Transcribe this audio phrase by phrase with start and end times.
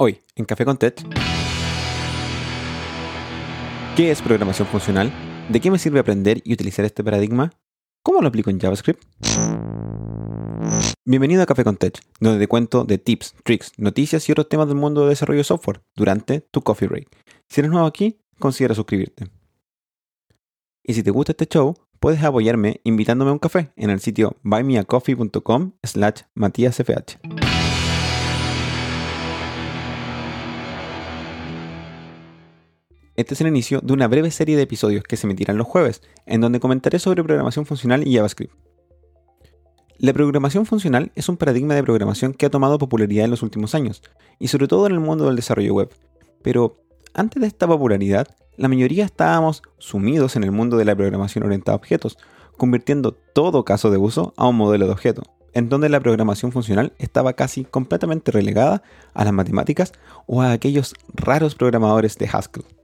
[0.00, 0.94] Hoy, en Café con Tech.
[3.96, 5.12] ¿Qué es programación funcional?
[5.48, 7.52] ¿De qué me sirve aprender y utilizar este paradigma?
[8.04, 9.02] ¿Cómo lo aplico en JavaScript?
[11.04, 14.68] Bienvenido a Café con Tech, donde te cuento de tips, tricks, noticias y otros temas
[14.68, 17.08] del mundo de desarrollo de software durante tu coffee break.
[17.48, 19.26] Si eres nuevo aquí, considera suscribirte.
[20.84, 24.36] Y si te gusta este show, puedes apoyarme invitándome a un café en el sitio
[24.44, 27.47] buymeacoffee.com slash matíasfh.
[33.18, 36.02] Este es el inicio de una breve serie de episodios que se emitirán los jueves,
[36.24, 38.54] en donde comentaré sobre programación funcional y JavaScript.
[39.98, 43.74] La programación funcional es un paradigma de programación que ha tomado popularidad en los últimos
[43.74, 44.04] años,
[44.38, 45.90] y sobre todo en el mundo del desarrollo web.
[46.42, 46.80] Pero
[47.12, 51.72] antes de esta popularidad, la mayoría estábamos sumidos en el mundo de la programación orientada
[51.72, 52.18] a objetos,
[52.56, 55.22] convirtiendo todo caso de uso a un modelo de objeto,
[55.54, 59.92] en donde la programación funcional estaba casi completamente relegada a las matemáticas
[60.28, 62.77] o a aquellos raros programadores de Haskell.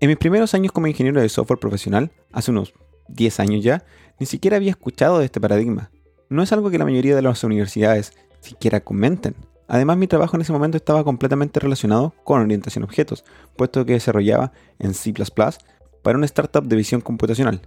[0.00, 2.72] En mis primeros años como ingeniero de software profesional, hace unos
[3.08, 3.84] 10 años ya,
[4.20, 5.90] ni siquiera había escuchado de este paradigma.
[6.28, 9.34] No es algo que la mayoría de las universidades siquiera comenten.
[9.66, 13.24] Además, mi trabajo en ese momento estaba completamente relacionado con orientación a objetos,
[13.56, 15.12] puesto que desarrollaba en C
[16.02, 17.60] para una startup de visión computacional.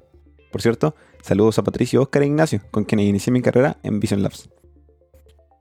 [0.54, 4.24] Por cierto, saludos a Patricio, Oscar e Ignacio, con quienes inicié mi carrera en Vision
[4.24, 4.50] Labs.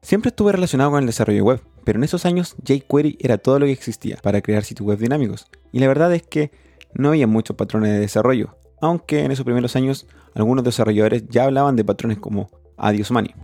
[0.02, 3.66] Siempre estuve relacionado con el desarrollo web, pero en esos años jQuery era todo lo
[3.66, 5.46] que existía para crear sitios web dinámicos.
[5.72, 6.50] Y la verdad es que
[6.94, 11.76] no había muchos patrones de desarrollo, aunque en esos primeros años algunos desarrolladores ya hablaban
[11.76, 13.34] de patrones como Adios Money.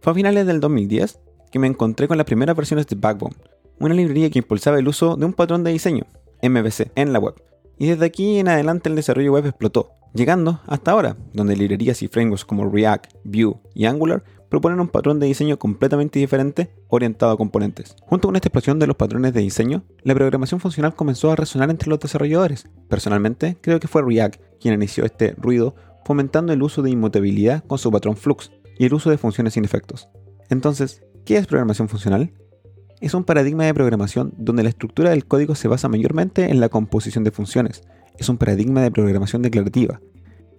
[0.00, 3.36] Fue a finales del 2010 que me encontré con las primeras versiones de Backbone,
[3.78, 6.06] una librería que impulsaba el uso de un patrón de diseño,
[6.42, 7.34] MVC, en la web.
[7.78, 12.08] Y desde aquí en adelante el desarrollo web explotó, llegando hasta ahora, donde librerías y
[12.08, 17.38] frameworks como React, Vue y Angular proponen un patrón de diseño completamente diferente orientado a
[17.38, 17.96] componentes.
[18.02, 21.70] Junto con esta explosión de los patrones de diseño, la programación funcional comenzó a resonar
[21.70, 22.68] entre los desarrolladores.
[22.88, 25.74] Personalmente, creo que fue React quien inició este ruido,
[26.04, 29.64] fomentando el uso de inmutabilidad con su patrón Flux y el uso de funciones sin
[29.64, 30.08] efectos.
[30.50, 32.32] Entonces, ¿qué es programación funcional?
[33.02, 36.70] Es un paradigma de programación donde la estructura del código se basa mayormente en la
[36.70, 37.82] composición de funciones.
[38.16, 40.00] Es un paradigma de programación declarativa.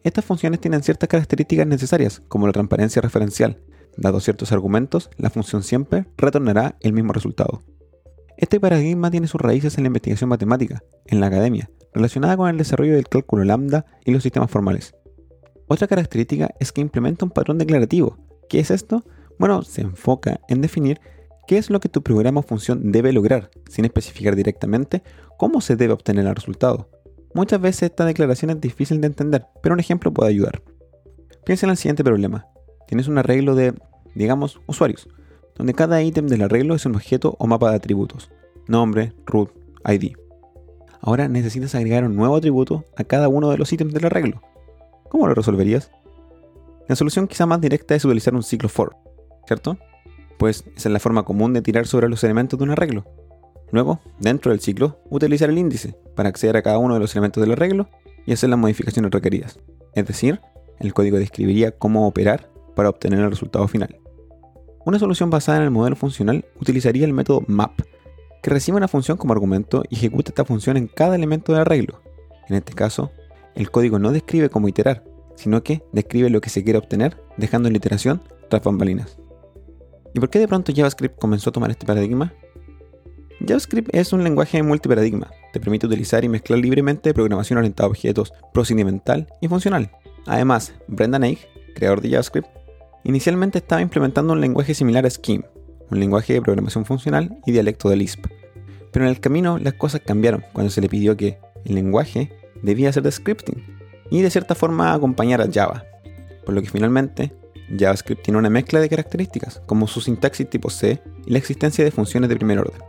[0.03, 3.59] Estas funciones tienen ciertas características necesarias, como la transparencia referencial,
[3.95, 7.61] Dados ciertos argumentos, la función siempre retornará el mismo resultado.
[8.37, 12.57] Este paradigma tiene sus raíces en la investigación matemática, en la academia, relacionada con el
[12.57, 14.95] desarrollo del cálculo lambda y los sistemas formales.
[15.67, 18.17] Otra característica es que implementa un patrón declarativo.
[18.49, 19.05] ¿Qué es esto?
[19.37, 20.99] Bueno, se enfoca en definir
[21.47, 25.03] qué es lo que tu programa o función debe lograr, sin especificar directamente
[25.37, 26.89] cómo se debe obtener el resultado.
[27.33, 30.61] Muchas veces esta declaración es difícil de entender, pero un ejemplo puede ayudar.
[31.45, 32.47] Piensa en el siguiente problema
[32.93, 33.73] tienes un arreglo de,
[34.13, 35.09] digamos, usuarios,
[35.55, 38.29] donde cada ítem del arreglo es un objeto o mapa de atributos,
[38.67, 39.49] nombre, root,
[39.85, 40.15] ID.
[41.01, 44.41] Ahora necesitas agregar un nuevo atributo a cada uno de los ítems del arreglo.
[45.09, 45.89] ¿Cómo lo resolverías?
[46.87, 48.95] La solución quizá más directa es utilizar un ciclo for,
[49.47, 49.77] ¿cierto?
[50.37, 53.05] Pues esa es la forma común de tirar sobre los elementos de un arreglo.
[53.71, 57.41] Luego, dentro del ciclo, utilizar el índice para acceder a cada uno de los elementos
[57.41, 57.89] del arreglo
[58.25, 59.59] y hacer las modificaciones requeridas.
[59.95, 60.39] Es decir,
[60.79, 63.97] el código describiría cómo operar para obtener el resultado final.
[64.85, 67.79] Una solución basada en el modelo funcional utilizaría el método map,
[68.41, 72.01] que recibe una función como argumento y ejecuta esta función en cada elemento del arreglo.
[72.49, 73.11] En este caso,
[73.55, 75.05] el código no describe cómo iterar,
[75.35, 79.17] sino que describe lo que se quiere obtener, dejando la iteración tras bambalinas.
[80.13, 82.33] ¿Y por qué de pronto JavaScript comenzó a tomar este paradigma?
[83.45, 88.31] JavaScript es un lenguaje multiparadigma, te permite utilizar y mezclar libremente programación orientada a objetos,
[88.53, 89.91] procedimental y funcional.
[90.25, 92.47] Además, Brendan Eich, creador de JavaScript,
[93.05, 95.43] Inicialmente estaba implementando un lenguaje similar a Scheme,
[95.91, 98.27] un lenguaje de programación funcional y dialecto de Lisp.
[98.91, 102.31] Pero en el camino las cosas cambiaron cuando se le pidió que el lenguaje
[102.61, 103.61] debía ser de scripting
[104.09, 105.83] y de cierta forma acompañar a Java.
[106.45, 107.33] Por lo que finalmente
[107.77, 111.91] JavaScript tiene una mezcla de características, como su sintaxis tipo C y la existencia de
[111.91, 112.81] funciones de primer orden.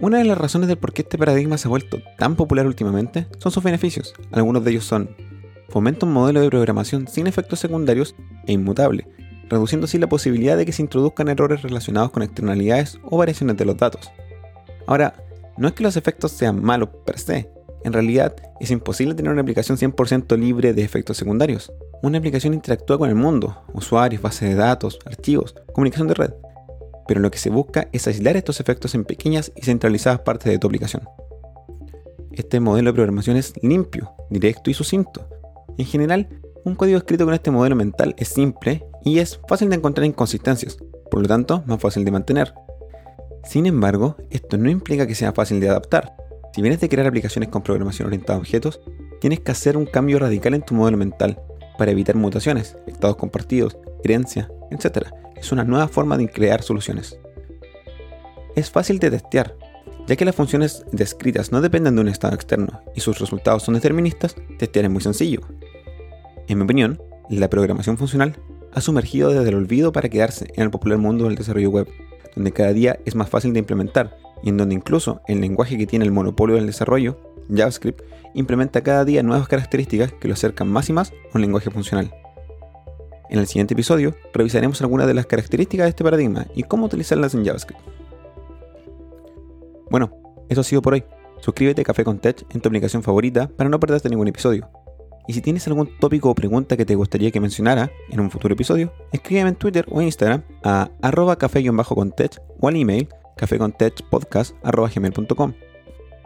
[0.00, 3.26] Una de las razones del por qué este paradigma se ha vuelto tan popular últimamente
[3.38, 4.14] son sus beneficios.
[4.30, 5.16] Algunos de ellos son
[5.68, 8.14] fomenta un modelo de programación sin efectos secundarios
[8.46, 9.08] e inmutable,
[9.48, 13.64] reduciendo así la posibilidad de que se introduzcan errores relacionados con externalidades o variaciones de
[13.64, 14.10] los datos.
[14.86, 15.14] Ahora,
[15.56, 17.50] no es que los efectos sean malos per se,
[17.86, 21.72] en realidad es imposible tener una aplicación 100% libre de efectos secundarios.
[22.02, 26.34] Una aplicación interactúa con el mundo, usuarios, bases de datos, archivos, comunicación de red,
[27.08, 30.58] pero lo que se busca es aislar estos efectos en pequeñas y centralizadas partes de
[30.58, 31.02] tu aplicación.
[32.32, 35.28] Este modelo de programación es limpio, directo y sucinto,
[35.78, 36.28] en general,
[36.64, 40.78] un código escrito con este modelo mental es simple y es fácil de encontrar inconsistencias,
[41.10, 42.54] por lo tanto, más fácil de mantener.
[43.44, 46.16] Sin embargo, esto no implica que sea fácil de adaptar.
[46.54, 48.80] Si vienes de crear aplicaciones con programación orientada a objetos,
[49.20, 51.40] tienes que hacer un cambio radical en tu modelo mental
[51.76, 55.08] para evitar mutaciones, estados compartidos, creencias, etc.
[55.36, 57.18] Es una nueva forma de crear soluciones.
[58.54, 59.56] Es fácil de testear,
[60.06, 63.74] ya que las funciones descritas no dependen de un estado externo y sus resultados son
[63.74, 65.40] deterministas, testear es muy sencillo.
[66.48, 68.36] En mi opinión, la programación funcional
[68.72, 71.88] ha sumergido desde el olvido para quedarse en el popular mundo del desarrollo web,
[72.34, 75.86] donde cada día es más fácil de implementar y en donde incluso el lenguaje que
[75.86, 77.18] tiene el monopolio del desarrollo,
[77.54, 78.02] JavaScript,
[78.34, 82.12] implementa cada día nuevas características que lo acercan más y más a un lenguaje funcional.
[83.28, 87.34] En el siguiente episodio revisaremos algunas de las características de este paradigma y cómo utilizarlas
[87.34, 87.80] en JavaScript.
[89.90, 90.12] Bueno,
[90.48, 91.04] eso ha sido por hoy.
[91.40, 94.70] Suscríbete a Café con Tech en tu aplicación favorita para no perderte ningún episodio.
[95.28, 98.54] Y si tienes algún tópico o pregunta que te gustaría que mencionara en un futuro
[98.54, 105.52] episodio, escríbeme en Twitter o Instagram a arroba café-contech o al email cafécontechpodcast.gmail.com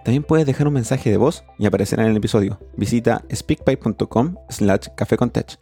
[0.05, 2.59] También puedes dejar un mensaje de voz y aparecerá en el episodio.
[2.77, 5.59] Visita speakpipe.com slash cafécontech.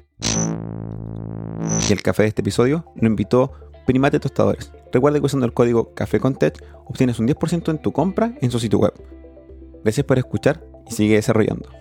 [1.88, 3.52] Y el café de este episodio lo invitó
[3.86, 4.72] Primate Tostadores.
[4.92, 8.78] Recuerda que usando el código CaféContech obtienes un 10% en tu compra en su sitio
[8.78, 8.92] web.
[9.82, 11.77] Gracias por escuchar y sigue desarrollando.